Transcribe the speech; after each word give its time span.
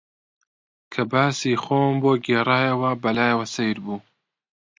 کە 0.93 1.01
باسی 1.11 1.53
خۆم 1.63 1.93
بۆ 2.03 2.11
گێڕایەوە، 2.25 2.91
بە 3.01 3.09
لایەوە 3.17 3.45
سەیر 3.55 3.77
بوو 3.85 3.99